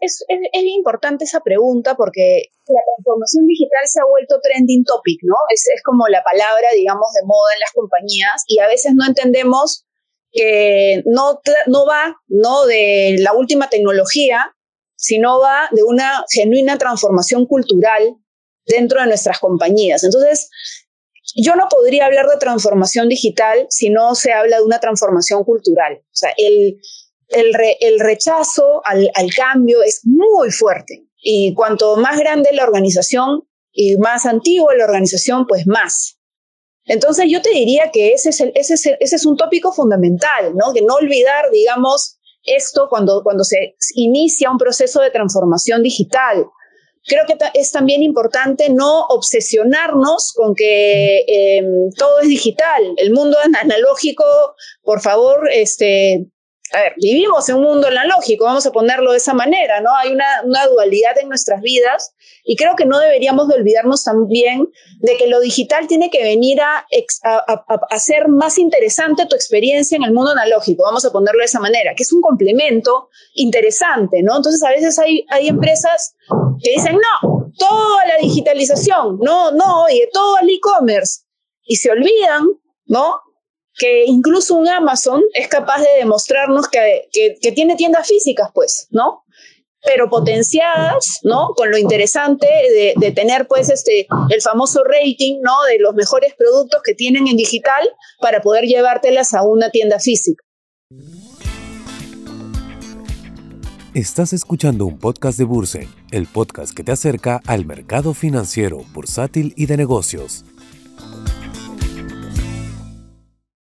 Es, 0.00 0.24
importante 0.52 1.24
esa 1.24 1.40
pregunta 1.40 1.94
porque 1.96 2.50
la 2.66 2.80
transformación 2.96 3.46
digital 3.46 3.82
se 3.86 4.00
ha 4.00 4.06
vuelto 4.08 4.40
trending 4.42 4.84
topic, 4.84 5.20
¿no? 5.22 5.36
Es, 5.52 5.66
como 5.84 6.08
la 6.08 6.22
palabra, 6.22 6.68
digamos, 6.74 7.06
de 7.14 7.26
moda 7.26 7.50
en 7.54 7.60
las 7.60 7.72
compañías 7.72 8.44
y 8.46 8.58
a 8.58 8.66
veces 8.66 8.92
no 8.94 9.06
entendemos 9.06 9.84
que 10.32 11.02
no, 11.06 11.40
no 11.66 11.86
va 11.86 12.16
¿no? 12.26 12.66
de 12.66 13.16
la 13.20 13.32
última 13.32 13.68
tecnología, 13.70 14.54
sino 14.96 15.38
va 15.38 15.68
de 15.70 15.82
una 15.82 16.24
genuina 16.32 16.76
transformación 16.78 17.46
cultural 17.46 18.16
dentro 18.66 19.00
de 19.00 19.06
nuestras 19.06 19.38
compañías. 19.38 20.02
Entonces, 20.02 20.50
yo 21.36 21.54
no 21.56 21.68
podría 21.68 22.06
hablar 22.06 22.26
de 22.26 22.38
transformación 22.38 23.08
digital 23.08 23.66
si 23.70 23.90
no 23.90 24.14
se 24.14 24.32
habla 24.32 24.58
de 24.58 24.62
una 24.62 24.80
transformación 24.80 25.44
cultural. 25.44 26.00
O 26.02 26.16
sea, 26.16 26.32
el, 26.36 26.78
el, 27.28 28.00
rechazo 28.00 28.82
al, 28.84 29.10
cambio 29.34 29.82
es 29.82 30.02
muy 30.04 30.50
fuerte. 30.50 31.06
Y 31.16 31.54
cuanto 31.54 31.96
más 31.96 32.18
grande 32.18 32.50
la 32.52 32.64
organización 32.64 33.42
y 33.72 33.96
más 33.96 34.26
antigua 34.26 34.74
la 34.74 34.84
organización, 34.84 35.46
pues 35.46 35.66
más. 35.66 36.18
Entonces 36.86 37.26
yo 37.28 37.40
te 37.40 37.50
diría 37.50 37.90
que 37.92 38.12
ese 38.12 38.30
es, 38.30 39.26
un 39.26 39.36
tópico 39.36 39.72
fundamental, 39.72 40.54
¿no? 40.54 40.72
Que 40.74 40.82
no 40.82 40.94
olvidar, 40.94 41.50
digamos, 41.50 42.18
esto 42.44 42.88
cuando, 42.90 43.22
cuando 43.22 43.42
se 43.42 43.74
inicia 43.94 44.50
un 44.50 44.58
proceso 44.58 45.00
de 45.00 45.10
transformación 45.10 45.82
digital. 45.82 46.46
Creo 47.06 47.24
que 47.26 47.36
es 47.54 47.70
también 47.70 48.02
importante 48.02 48.70
no 48.70 49.06
obsesionarnos 49.06 50.32
con 50.32 50.54
que 50.54 51.24
em, 51.26 51.90
todo 51.96 52.20
es 52.20 52.28
digital. 52.28 52.82
El 52.96 53.12
mundo 53.12 53.36
analógico, 53.60 54.24
por 54.82 55.00
favor, 55.00 55.48
este, 55.52 56.26
a 56.74 56.80
ver, 56.80 56.94
vivimos 56.96 57.48
en 57.48 57.56
un 57.56 57.62
mundo 57.62 57.86
analógico, 57.86 58.44
vamos 58.44 58.66
a 58.66 58.72
ponerlo 58.72 59.12
de 59.12 59.18
esa 59.18 59.32
manera, 59.32 59.80
¿no? 59.80 59.94
Hay 59.96 60.12
una, 60.12 60.26
dualidad 60.66 61.16
en 61.20 61.28
nuestras 61.28 61.60
vidas 61.60 62.14
y 62.44 62.56
creo 62.56 62.74
que 62.74 62.84
no 62.84 62.98
deberíamos 62.98 63.48
de 63.48 63.54
olvidarnos 63.54 64.02
también 64.02 64.68
de 64.98 65.16
que 65.16 65.28
lo 65.28 65.40
digital 65.40 65.86
tiene 65.86 66.10
que 66.10 66.22
venir 66.22 66.60
a, 66.60 66.84
hacer 67.90 68.28
más 68.28 68.58
interesante 68.58 69.26
tu 69.26 69.36
experiencia 69.36 69.96
en 69.96 70.02
el 70.02 70.12
mundo 70.12 70.32
analógico, 70.32 70.82
vamos 70.82 71.04
a 71.04 71.12
ponerlo 71.12 71.40
de 71.40 71.46
esa 71.46 71.60
manera, 71.60 71.94
que 71.94 72.02
es 72.02 72.12
un 72.12 72.20
complemento 72.20 73.08
interesante, 73.34 74.22
¿no? 74.22 74.36
Entonces 74.36 74.62
a 74.62 74.70
veces 74.70 74.98
hay, 74.98 75.24
hay 75.30 75.48
empresas 75.48 76.16
que 76.62 76.70
dicen, 76.72 76.96
no, 76.96 77.52
toda 77.56 78.06
la 78.06 78.16
digitalización, 78.20 79.18
no, 79.20 79.52
no, 79.52 79.84
oye, 79.84 80.08
todo 80.12 80.38
el 80.38 80.50
e-commerce, 80.50 81.22
y 81.64 81.76
se 81.76 81.90
olvidan, 81.90 82.46
¿no? 82.86 83.20
Que 83.76 84.04
incluso 84.06 84.54
un 84.54 84.68
Amazon 84.68 85.22
es 85.34 85.48
capaz 85.48 85.80
de 85.80 85.98
demostrarnos 85.98 86.68
que, 86.68 87.08
que, 87.12 87.52
tiene 87.52 87.76
tiendas 87.76 88.06
físicas, 88.06 88.50
pues, 88.54 88.86
¿no? 88.90 89.24
pero 89.86 90.08
potenciadas, 90.08 91.20
¿no? 91.24 91.50
Con 91.54 91.70
lo 91.70 91.76
interesante 91.76 92.46
de, 92.46 92.94
de, 92.96 93.12
tener, 93.12 93.46
pues, 93.46 93.68
este, 93.68 94.06
el 94.30 94.40
famoso 94.40 94.82
rating, 94.82 95.40
¿no? 95.42 95.52
De 95.68 95.78
los 95.78 95.94
mejores 95.94 96.32
productos 96.38 96.80
que 96.82 96.94
tienen 96.94 97.28
en 97.28 97.36
digital 97.36 97.86
para 98.18 98.40
poder 98.40 98.64
llevártelas 98.64 99.34
a 99.34 99.42
una 99.42 99.68
tienda 99.68 99.98
física. 99.98 100.42
Estás 103.92 104.32
escuchando 104.32 104.86
un 104.86 104.98
podcast 104.98 105.38
de 105.38 105.44
Bursen, 105.44 105.88
el 106.10 106.26
podcast 106.26 106.74
que 106.74 106.82
te 106.82 106.90
acerca 106.90 107.40
al 107.46 107.64
mercado 107.66 108.14
financiero, 108.14 108.78
bursátil 108.92 109.52
y 109.56 109.66
de 109.66 109.76
negocios. 109.76 110.44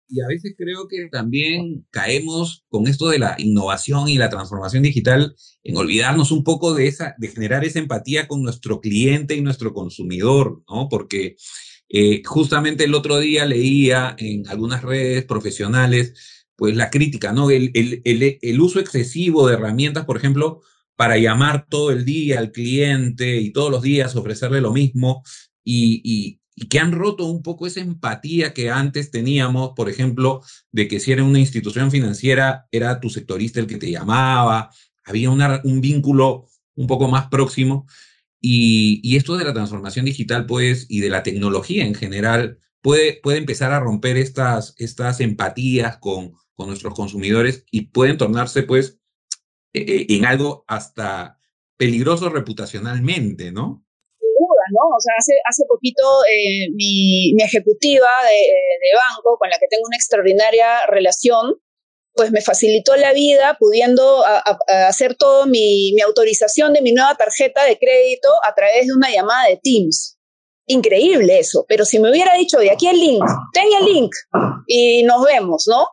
Y 0.08 0.20
a 0.22 0.26
veces 0.26 0.54
creo 0.56 0.88
que 0.88 1.08
también 1.10 1.86
caemos 1.90 2.64
con 2.68 2.86
esto 2.86 3.08
de 3.08 3.18
la 3.18 3.34
innovación 3.38 4.08
y 4.08 4.16
la 4.16 4.30
transformación 4.30 4.82
digital 4.82 5.34
en 5.62 5.76
olvidarnos 5.76 6.32
un 6.32 6.44
poco 6.44 6.74
de 6.74 6.86
esa, 6.86 7.14
de 7.18 7.28
generar 7.28 7.64
esa 7.64 7.78
empatía 7.78 8.26
con 8.26 8.42
nuestro 8.42 8.80
cliente 8.80 9.36
y 9.36 9.42
nuestro 9.42 9.74
consumidor, 9.74 10.62
¿no? 10.68 10.88
Porque 10.88 11.36
eh, 11.90 12.22
justamente 12.24 12.84
el 12.84 12.94
otro 12.94 13.18
día 13.18 13.46
leía 13.46 14.14
en 14.18 14.48
algunas 14.48 14.82
redes 14.82 15.24
profesionales 15.24 16.38
pues 16.58 16.74
la 16.74 16.90
crítica, 16.90 17.32
¿no? 17.32 17.50
El, 17.50 17.70
el, 17.74 18.38
el, 18.42 18.60
uso 18.60 18.80
excesivo 18.80 19.46
de 19.46 19.54
herramientas, 19.54 20.04
por 20.04 20.16
ejemplo, 20.16 20.60
para 20.96 21.16
llamar 21.16 21.66
todo 21.68 21.92
el 21.92 22.04
día 22.04 22.40
al 22.40 22.50
cliente 22.50 23.36
y 23.40 23.52
todos 23.52 23.70
los 23.70 23.80
días 23.80 24.16
ofrecerle 24.16 24.60
lo 24.60 24.72
mismo 24.72 25.22
y, 25.62 26.00
y, 26.02 26.40
que 26.66 26.78
han 26.78 26.92
roto 26.92 27.26
un 27.26 27.42
poco 27.42 27.66
esa 27.66 27.80
empatía 27.80 28.52
que 28.54 28.70
antes 28.70 29.10
teníamos, 29.10 29.72
por 29.76 29.88
ejemplo, 29.88 30.42
de 30.72 30.88
que 30.88 31.00
si 31.00 31.12
era 31.12 31.24
una 31.24 31.38
institución 31.38 31.90
financiera, 31.90 32.66
era 32.72 33.00
tu 33.00 33.10
sectorista 33.10 33.60
el 33.60 33.66
que 33.66 33.78
te 33.78 33.90
llamaba, 33.90 34.70
había 35.04 35.30
una, 35.30 35.60
un 35.64 35.80
vínculo 35.80 36.46
un 36.74 36.86
poco 36.86 37.08
más 37.08 37.28
próximo. 37.28 37.86
Y, 38.40 39.00
y, 39.02 39.16
esto 39.16 39.36
de 39.36 39.44
la 39.44 39.52
transformación 39.52 40.04
digital, 40.04 40.46
pues, 40.46 40.86
y 40.88 41.00
de 41.00 41.10
la 41.10 41.24
tecnología 41.24 41.84
en 41.84 41.94
general, 41.94 42.58
puede, 42.80 43.18
puede 43.22 43.38
empezar 43.38 43.72
a 43.72 43.80
romper 43.80 44.16
estas, 44.16 44.74
estas 44.78 45.20
empatías 45.20 45.98
con, 45.98 46.32
con 46.54 46.68
nuestros 46.68 46.94
consumidores 46.94 47.64
y 47.70 47.82
pueden 47.82 48.18
tornarse 48.18 48.62
pues 48.64 48.98
e, 49.72 49.80
e, 49.80 50.16
en 50.16 50.24
algo 50.24 50.64
hasta 50.66 51.38
peligroso 51.76 52.30
reputacionalmente, 52.30 53.52
¿no? 53.52 53.84
¿No? 54.70 54.96
O 54.96 55.00
sea, 55.00 55.14
hace, 55.18 55.32
hace 55.48 55.64
poquito 55.68 56.02
eh, 56.24 56.70
mi, 56.74 57.34
ejecutiva 57.42 58.08
de, 58.24 58.94
banco, 58.94 59.36
con 59.38 59.48
la 59.48 59.58
que 59.58 59.68
tengo 59.68 59.82
una 59.86 59.96
extraordinaria 59.96 60.86
relación, 60.86 61.54
pues 62.14 62.32
me 62.32 62.40
facilitó 62.40 62.96
la 62.96 63.12
vida 63.12 63.56
pudiendo 63.60 64.24
hacer 64.66 65.14
todo 65.14 65.46
mi, 65.46 65.92
mi 65.94 66.00
autorización 66.00 66.72
de 66.72 66.82
mi 66.82 66.92
nueva 66.92 67.14
tarjeta 67.14 67.64
de 67.64 67.78
crédito 67.78 68.28
a 68.44 68.54
través 68.54 68.86
de 68.86 68.92
una 68.92 69.08
llamada 69.10 69.48
de 69.48 69.60
Teams. 69.62 70.18
Increíble 70.66 71.38
eso, 71.38 71.64
pero 71.68 71.84
si 71.84 72.00
me 72.00 72.10
hubiera 72.10 72.34
dicho 72.34 72.58
de 72.58 72.72
aquí 72.72 72.88
el 72.88 72.98
link, 72.98 73.24
ten 73.52 73.68
el 73.80 73.84
link 73.86 74.10
y 74.66 75.04
nos 75.04 75.24
vemos, 75.24 75.66
¿no? 75.68 75.86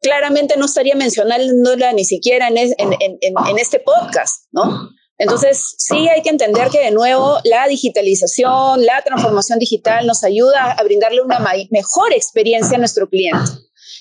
claramente 0.00 0.56
no 0.56 0.64
estaría 0.64 0.94
mencionándola 0.94 1.92
ni 1.92 2.04
siquiera 2.04 2.48
en, 2.48 2.56
en, 2.58 3.58
este 3.58 3.80
podcast, 3.80 4.46
¿no? 4.52 4.90
Entonces, 5.20 5.74
sí 5.76 6.08
hay 6.08 6.22
que 6.22 6.30
entender 6.30 6.70
que 6.70 6.80
de 6.80 6.92
nuevo 6.92 7.40
la 7.44 7.68
digitalización, 7.68 8.86
la 8.86 9.02
transformación 9.04 9.58
digital 9.58 10.06
nos 10.06 10.24
ayuda 10.24 10.72
a 10.72 10.82
brindarle 10.82 11.20
una 11.20 11.38
mejor 11.70 12.14
experiencia 12.14 12.76
a 12.76 12.78
nuestro 12.78 13.06
cliente. 13.06 13.50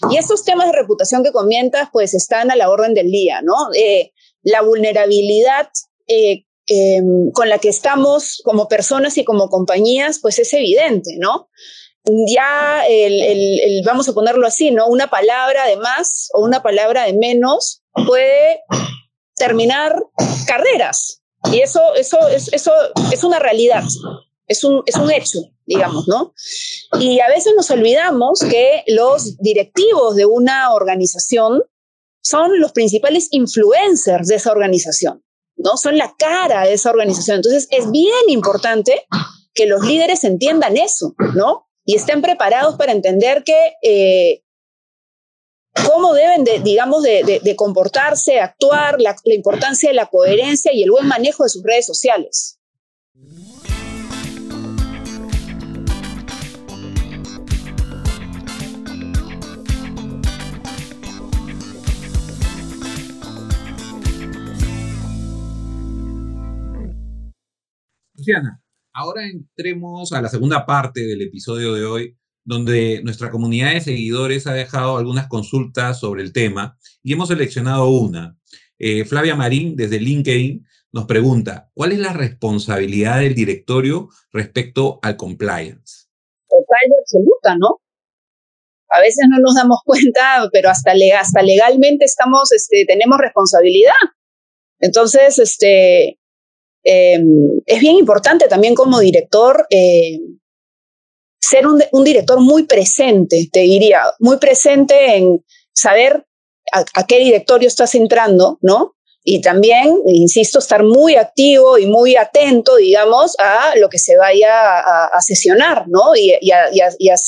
Y 0.10 0.16
estos 0.16 0.46
temas 0.46 0.68
de 0.68 0.78
reputación 0.78 1.22
que 1.22 1.34
comentas, 1.34 1.90
pues 1.92 2.14
están 2.14 2.52
a 2.52 2.56
la 2.56 2.70
orden 2.70 2.94
del 2.94 3.12
día, 3.12 3.42
¿no? 3.42 3.54
Eh, 3.76 4.14
la 4.44 4.62
vulnerabilidad 4.62 5.68
eh, 6.08 6.46
em, 6.68 7.32
con 7.34 7.50
la 7.50 7.60
que 7.60 7.68
estamos 7.68 8.42
como 8.46 8.70
personas 8.70 9.18
y 9.18 9.26
como 9.26 9.50
compañías, 9.50 10.20
pues 10.22 10.40
es 10.40 10.54
evidente, 10.54 11.18
¿no? 11.20 11.50
ya 12.34 12.88
el, 12.88 13.84
vamos 13.86 14.10
a 14.10 14.14
ponerlo 14.14 14.48
así, 14.48 14.72
¿no? 14.72 14.88
Una 14.88 15.12
palabra 15.12 15.68
de 15.68 15.78
más 15.78 16.30
o 16.34 16.44
una 16.44 16.64
palabra 16.64 17.04
de 17.04 17.14
menos 17.14 17.84
puede 18.08 18.62
terminar 19.40 20.00
carreras. 20.46 21.24
Y 21.52 21.62
eso, 21.62 21.82
eso, 21.96 22.28
es, 22.28 22.54
eso 22.54 22.72
es 23.12 23.24
una 23.24 23.40
realidad, 23.40 23.84
es 24.48 24.64
un, 24.64 24.84
es 24.86 24.96
un 24.96 25.10
hecho, 25.10 25.40
digamos, 25.66 26.08
¿no? 26.08 26.34
Y 27.00 27.20
a 27.22 27.28
veces 27.30 27.54
nos 27.56 27.72
olvidamos 27.72 28.42
que 28.42 28.84
los 28.88 29.38
directivos 29.38 30.16
de 30.16 30.26
una 30.26 30.74
organización 30.74 31.64
son 32.22 32.60
los 32.60 32.74
principales 32.74 33.30
influencers 33.32 34.28
de 34.28 34.36
esa 34.36 34.52
organización, 34.52 35.24
¿no? 35.56 35.78
Son 35.78 35.98
la 35.98 36.14
cara 36.20 36.68
de 36.68 36.74
esa 36.74 36.92
organización. 36.92 37.38
Entonces, 37.38 37.68
es 37.72 37.90
bien 37.90 38.28
importante 38.28 39.08
que 39.56 39.66
los 39.66 39.84
líderes 39.86 40.24
entiendan 40.26 40.78
eso, 40.78 41.16
¿no? 41.36 41.70
y 41.90 41.96
estén 41.96 42.22
preparados 42.22 42.76
para 42.76 42.92
entender 42.92 43.44
que 43.44 43.74
eh, 43.82 44.44
cómo 45.86 46.14
deben, 46.14 46.44
de, 46.44 46.60
digamos, 46.60 47.04
de, 47.04 47.56
comportarse, 47.56 48.40
actuar, 48.40 48.98
la 49.00 49.16
importancia 49.34 49.90
de 49.90 49.96
la 49.96 50.08
coherencia 50.08 50.74
y 50.74 50.84
el 50.84 50.92
buen 50.92 51.08
manejo 51.08 51.44
de 51.44 51.50
sus 51.50 51.64
redes 51.64 51.86
sociales. 51.86 52.60
Luciana, 68.16 68.62
Ahora 69.00 69.26
entremos 69.26 70.12
a 70.12 70.22
la 70.22 70.28
segunda 70.28 70.66
parte 70.66 71.02
del 71.02 71.22
episodio 71.22 71.74
de 71.74 71.86
hoy, 71.86 72.18
donde 72.50 73.02
nuestra 73.04 73.30
comunidad 73.30 73.74
de 73.74 73.82
seguidores 73.82 74.48
ha 74.48 74.54
dejado 74.54 74.98
algunas 74.98 75.28
consultas 75.28 76.00
sobre 76.00 76.24
el 76.24 76.34
tema 76.34 76.78
y 77.04 77.14
hemos 77.14 77.28
seleccionado 77.28 77.88
una. 77.90 78.38
Eh, 78.80 79.06
Flavia 79.06 79.36
Marín, 79.36 79.76
desde 79.76 80.00
LinkedIn, 80.00 80.66
nos 80.92 81.06
pregunta, 81.06 81.70
¿cuál 81.76 81.92
es 81.92 82.00
la 82.00 82.12
responsabilidad 82.12 83.20
del 83.20 83.36
directorio 83.36 84.10
respecto 84.32 85.00
al 85.04 85.16
compliance? 85.16 86.08
Total 86.50 86.90
y 86.90 87.00
absoluta, 87.00 87.56
¿no? 87.58 87.82
A 88.90 89.00
veces 89.02 89.28
no 89.30 89.38
nos 89.40 89.54
damos 89.54 89.80
cuenta, 89.86 90.50
pero 90.52 90.70
hasta, 90.70 90.94
hasta 91.20 91.44
legalmente 91.44 92.06
estamos, 92.06 92.52
este, 92.52 92.86
tenemos 92.88 93.20
responsabilidad. 93.20 93.94
Entonces, 94.80 95.38
este, 95.38 96.20
Em, 96.84 97.62
es 97.66 97.80
bien 97.82 97.96
importante 97.98 98.48
también 98.48 98.74
como 98.74 99.00
director 99.00 99.68
eh, 99.70 100.20
ser 101.40 101.66
un, 101.68 102.04
director 102.04 102.40
muy 102.40 102.64
presente, 102.64 103.50
te 103.52 103.62
diría, 103.62 104.02
muy 104.20 104.38
presente 104.38 105.16
en 105.18 105.44
saber 105.74 106.26
a, 106.74 107.06
qué 107.06 107.20
directorio 107.20 107.68
estás 107.68 107.96
entrando, 107.96 108.60
¿no? 108.62 108.96
Y 109.24 109.42
también, 109.42 110.02
insisto, 110.08 110.60
estar 110.60 110.84
muy 110.84 111.16
activo 111.16 111.78
y 111.78 111.86
muy 111.88 112.16
atento, 112.16 112.78
digamos, 112.78 113.36
a 113.40 113.76
lo 113.78 113.90
que 113.90 114.00
se 114.00 114.18
vaya 114.18 114.80
a, 114.80 115.22
sesionar, 115.22 115.86
¿no? 115.88 116.16
Y, 116.16 116.32
a, 116.52 116.70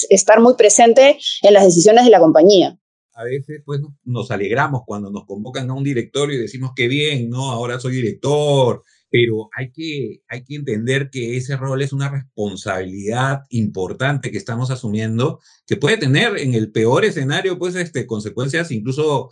estar 0.09 0.39
muy 0.39 0.55
presente 0.55 1.19
en 1.41 1.53
las 1.53 1.65
decisiones 1.65 2.05
de 2.05 2.11
la 2.11 2.19
compañía 2.19 2.77
a 3.13 3.23
veces 3.23 3.61
pues 3.65 3.81
nos 4.03 4.31
alegramos 4.31 4.81
cuando 4.85 5.11
nos 5.11 5.25
convocan 5.25 5.69
a 5.69 5.73
un 5.73 5.83
directorio 5.83 6.37
y 6.37 6.41
decimos 6.41 6.71
que 6.75 6.87
bien, 6.87 7.29
¿no? 7.29 7.51
Ahora 7.51 7.79
soy 7.79 7.93
director, 7.93 8.83
pero 9.11 9.49
hay 9.55 9.71
que, 9.73 10.21
hay 10.29 10.43
que 10.45 10.55
entender 10.55 11.09
que 11.11 11.35
ese 11.35 11.57
rol 11.57 11.81
es 11.81 11.91
una 11.91 12.09
responsabilidad 12.09 13.41
importante 13.49 14.31
que 14.31 14.37
estamos 14.37 14.71
asumiendo, 14.71 15.39
que 15.67 15.75
puede 15.75 15.97
tener 15.97 16.37
en 16.37 16.53
el 16.53 16.71
peor 16.71 17.03
escenario, 17.03 17.59
pues, 17.59 17.75
este, 17.75 18.07
consecuencias 18.07 18.71
incluso, 18.71 19.29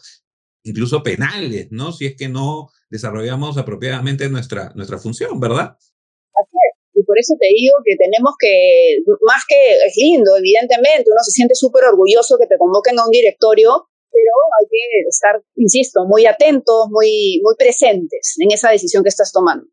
incluso 0.63 1.01
penales, 1.01 1.69
¿no? 1.71 1.93
Si 1.93 2.05
es 2.05 2.15
que 2.17 2.27
no 2.27 2.69
desarrollamos 2.89 3.57
apropiadamente 3.57 4.27
nuestra, 4.29 4.73
nuestra 4.75 4.97
función, 4.97 5.39
¿verdad? 5.39 5.77
Así 5.77 6.57
es. 6.71 6.79
Y 6.95 7.03
por 7.03 7.17
eso 7.17 7.35
te 7.39 7.47
digo 7.47 7.77
que 7.85 7.95
tenemos 7.95 8.33
que, 8.37 8.97
más 9.25 9.43
que 9.47 9.75
es 9.87 9.95
lindo, 9.95 10.35
evidentemente, 10.37 11.09
uno 11.09 11.23
se 11.23 11.31
siente 11.31 11.55
súper 11.55 11.85
orgulloso 11.85 12.37
que 12.37 12.47
te 12.47 12.57
convoquen 12.57 12.99
a 12.99 13.05
un 13.05 13.11
directorio, 13.11 13.87
pero 14.11 14.31
hay 14.59 14.67
que 14.69 15.09
estar, 15.09 15.41
insisto, 15.55 16.05
muy 16.05 16.25
atentos, 16.25 16.87
muy, 16.89 17.41
muy 17.43 17.55
presentes 17.57 18.35
en 18.39 18.51
esa 18.51 18.69
decisión 18.71 19.03
que 19.03 19.09
estás 19.09 19.31
tomando. 19.31 19.67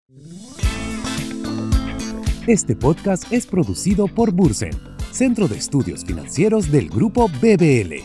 Este 2.47 2.77
podcast 2.77 3.33
es 3.33 3.47
producido 3.47 4.07
por 4.07 4.33
Bursen, 4.33 4.73
Centro 5.11 5.49
de 5.49 5.57
Estudios 5.57 6.05
Financieros 6.05 6.71
del 6.71 6.89
Grupo 6.89 7.29
BBL. 7.29 8.05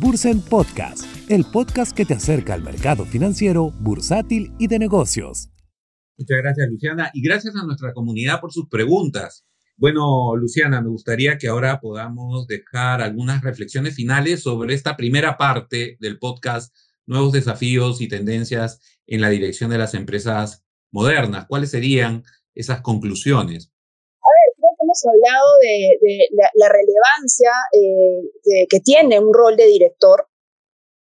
Bursen 0.00 0.40
Podcast, 0.40 1.04
el 1.30 1.44
podcast 1.44 1.94
que 1.94 2.06
te 2.06 2.14
acerca 2.14 2.54
al 2.54 2.62
mercado 2.62 3.04
financiero, 3.04 3.70
bursátil 3.80 4.52
y 4.58 4.66
de 4.66 4.78
negocios. 4.78 5.50
Muchas 6.18 6.38
gracias, 6.38 6.68
Luciana, 6.68 7.10
y 7.14 7.22
gracias 7.22 7.54
a 7.54 7.64
nuestra 7.64 7.92
comunidad 7.94 8.40
por 8.40 8.52
sus 8.52 8.68
preguntas. 8.68 9.44
Bueno, 9.80 10.36
Luciana, 10.36 10.82
me 10.82 10.90
gustaría 10.90 11.38
que 11.38 11.48
ahora 11.48 11.80
podamos 11.80 12.46
dejar 12.46 13.00
algunas 13.00 13.40
reflexiones 13.40 13.94
finales 13.94 14.42
sobre 14.42 14.74
esta 14.74 14.94
primera 14.94 15.38
parte 15.38 15.96
del 16.00 16.18
podcast 16.18 16.76
nuevos 17.06 17.32
desafíos 17.32 18.02
y 18.02 18.08
tendencias 18.08 19.00
en 19.06 19.22
la 19.22 19.30
dirección 19.30 19.70
de 19.70 19.78
las 19.78 19.94
empresas 19.94 20.66
modernas. 20.92 21.46
¿Cuáles 21.48 21.70
serían 21.70 22.24
esas 22.54 22.82
conclusiones? 22.82 23.72
A 24.20 24.28
ver, 24.28 24.54
creo 24.54 24.70
que 24.76 24.84
hemos 24.84 25.02
hablado 25.06 25.48
de, 25.62 26.28
la, 26.56 26.68
relevancia 26.68 27.50
eh, 27.72 28.66
que 28.68 28.80
tiene 28.80 29.18
un 29.18 29.32
rol 29.32 29.56
de 29.56 29.66
director 29.66 30.28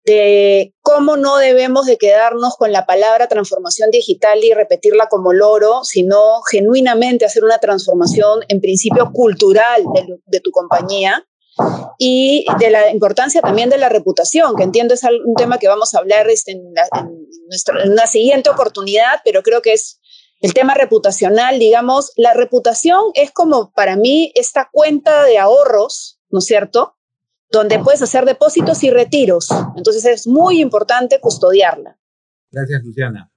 de 0.05 0.75
cómo 0.81 1.17
no 1.17 1.37
debemos 1.37 1.87
de 1.87 1.99
quedarnos 1.99 2.57
con 2.57 2.73
la 2.73 2.87
palabra 2.87 3.29
transformación 3.29 3.91
digital 3.91 4.43
y 4.43 4.55
repetirla 4.55 5.09
como 5.09 5.33
loro, 5.33 5.85
sino 5.85 6.41
genuinamente 6.51 7.27
hacer 7.27 7.45
una 7.45 7.59
transformación 7.59 8.41
en 8.49 8.61
principio 8.61 9.11
cultural 9.13 9.85
de, 10.27 10.41
tu 10.41 10.51
compañía 10.51 11.27
y 11.99 12.47
de 12.59 12.71
la 12.71 12.91
importancia 12.91 13.43
también 13.43 13.69
de 13.69 13.77
la 13.77 13.91
reputación, 13.91 14.57
que 14.57 14.63
entiendo 14.63 14.95
es 14.95 15.03
un 15.05 15.35
tema 15.37 15.59
que 15.59 15.69
vamos 15.69 15.95
a 15.95 15.99
hablar 15.99 16.31
este, 16.31 16.53
en, 16.53 16.63
en 16.63 17.93
una 17.93 18.07
siguiente 18.07 18.49
oportunidad, 18.49 19.21
pero 19.25 19.43
creo 19.43 19.61
que 19.61 19.75
es 19.75 20.01
el 20.41 20.55
tema 20.55 20.73
reputacional, 20.73 21.59
digamos, 21.59 22.13
la 22.17 22.33
reputación 22.33 23.03
es 23.13 23.31
como 23.31 23.73
para 23.73 23.97
mí 23.97 24.33
esta 24.35 24.71
cuenta 24.73 25.25
de 25.25 25.39
ahorros, 25.39 26.19
¿no 26.31 26.39
es 26.39 26.47
cierto? 26.47 26.97
Donde 27.51 27.79
puedes 27.79 28.03
hacer 28.03 28.25
depósitos 28.25 28.83
y 28.85 28.91
retiros. 28.91 29.49
Entonces 29.77 30.05
es 30.05 30.27
muy 30.27 30.61
importante 30.61 31.21
custodiarla. 31.21 31.99
Gracias, 32.51 32.85
Luciana. 32.85 33.31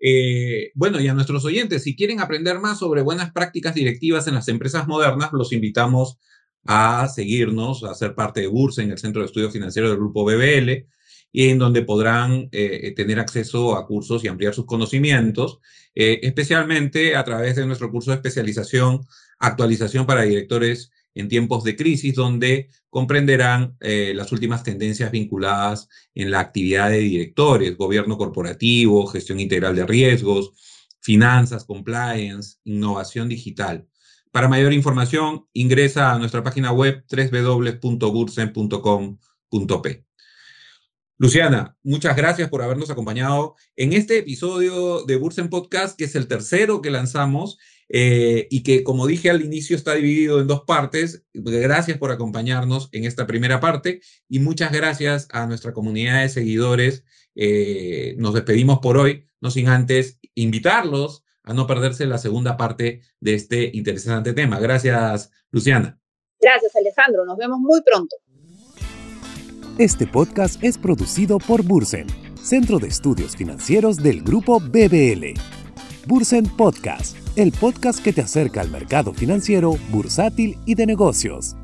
Eh, 0.00 0.70
bueno, 0.74 0.98
y 1.00 1.08
a 1.08 1.14
nuestros 1.14 1.44
oyentes, 1.44 1.82
si 1.82 1.94
quieren 1.94 2.20
aprender 2.20 2.58
más 2.58 2.78
sobre 2.78 3.02
buenas 3.02 3.32
prácticas 3.32 3.74
directivas 3.74 4.26
en 4.26 4.34
las 4.34 4.48
empresas 4.48 4.88
modernas, 4.88 5.30
los 5.32 5.52
invitamos 5.52 6.18
a 6.64 7.08
seguirnos, 7.08 7.84
a 7.84 7.94
ser 7.94 8.14
parte 8.14 8.40
de 8.40 8.46
Bursa 8.46 8.82
en 8.82 8.90
el 8.90 8.98
Centro 8.98 9.20
de 9.20 9.26
Estudios 9.26 9.52
Financieros 9.52 9.90
del 9.90 9.98
Grupo 9.98 10.24
BBL, 10.24 10.86
y 11.32 11.48
en 11.48 11.58
donde 11.58 11.82
podrán 11.82 12.48
eh, 12.50 12.92
tener 12.96 13.20
acceso 13.20 13.76
a 13.76 13.86
cursos 13.86 14.24
y 14.24 14.28
ampliar 14.28 14.54
sus 14.54 14.66
conocimientos, 14.66 15.60
eh, 15.94 16.18
especialmente 16.22 17.14
a 17.14 17.24
través 17.24 17.56
de 17.56 17.66
nuestro 17.66 17.90
curso 17.90 18.10
de 18.10 18.16
especialización, 18.16 19.02
actualización 19.38 20.06
para 20.06 20.22
directores 20.22 20.90
en 21.14 21.28
tiempos 21.28 21.64
de 21.64 21.76
crisis, 21.76 22.14
donde 22.14 22.68
comprenderán 22.88 23.76
eh, 23.80 24.12
las 24.14 24.32
últimas 24.32 24.62
tendencias 24.62 25.10
vinculadas 25.10 25.88
en 26.14 26.30
la 26.30 26.40
actividad 26.40 26.90
de 26.90 26.98
directores, 26.98 27.76
gobierno 27.76 28.16
corporativo, 28.18 29.06
gestión 29.06 29.40
integral 29.40 29.76
de 29.76 29.86
riesgos, 29.86 30.52
finanzas, 31.00 31.64
compliance, 31.64 32.58
innovación 32.64 33.28
digital. 33.28 33.86
Para 34.30 34.48
mayor 34.48 34.72
información, 34.72 35.46
ingresa 35.52 36.12
a 36.12 36.18
nuestra 36.18 36.42
página 36.42 36.72
web 36.72 37.04
www.bursen.com.p. 37.10 40.09
Luciana, 41.20 41.76
muchas 41.82 42.16
gracias 42.16 42.48
por 42.48 42.62
habernos 42.62 42.88
acompañado 42.88 43.54
en 43.76 43.92
este 43.92 44.16
episodio 44.16 45.04
de 45.04 45.16
Bursen 45.16 45.50
Podcast, 45.50 45.94
que 45.98 46.04
es 46.04 46.14
el 46.14 46.26
tercero 46.26 46.80
que 46.80 46.90
lanzamos 46.90 47.58
eh, 47.90 48.48
y 48.50 48.62
que, 48.62 48.82
como 48.82 49.06
dije 49.06 49.28
al 49.28 49.42
inicio, 49.42 49.76
está 49.76 49.92
dividido 49.92 50.40
en 50.40 50.46
dos 50.46 50.62
partes. 50.62 51.26
Gracias 51.34 51.98
por 51.98 52.10
acompañarnos 52.10 52.88
en 52.92 53.04
esta 53.04 53.26
primera 53.26 53.60
parte 53.60 54.00
y 54.30 54.38
muchas 54.38 54.72
gracias 54.72 55.28
a 55.30 55.46
nuestra 55.46 55.74
comunidad 55.74 56.22
de 56.22 56.30
seguidores. 56.30 57.04
Eh, 57.34 58.14
nos 58.16 58.32
despedimos 58.32 58.78
por 58.78 58.96
hoy, 58.96 59.26
no 59.42 59.50
sin 59.50 59.68
antes 59.68 60.18
invitarlos 60.34 61.22
a 61.42 61.52
no 61.52 61.66
perderse 61.66 62.06
la 62.06 62.16
segunda 62.16 62.56
parte 62.56 63.02
de 63.20 63.34
este 63.34 63.70
interesante 63.74 64.32
tema. 64.32 64.58
Gracias, 64.58 65.30
Luciana. 65.50 66.00
Gracias, 66.40 66.74
Alejandro. 66.74 67.26
Nos 67.26 67.36
vemos 67.36 67.60
muy 67.60 67.82
pronto. 67.82 68.16
Este 69.80 70.06
podcast 70.06 70.62
es 70.62 70.76
producido 70.76 71.38
por 71.38 71.62
Bursen, 71.62 72.06
Centro 72.42 72.78
de 72.78 72.88
Estudios 72.88 73.34
Financieros 73.34 73.96
del 73.96 74.20
Grupo 74.22 74.60
BBL. 74.60 75.32
Bursen 76.06 76.44
Podcast, 76.44 77.16
el 77.34 77.50
podcast 77.50 78.04
que 78.04 78.12
te 78.12 78.20
acerca 78.20 78.60
al 78.60 78.70
mercado 78.70 79.14
financiero, 79.14 79.78
bursátil 79.90 80.58
y 80.66 80.74
de 80.74 80.84
negocios. 80.84 81.56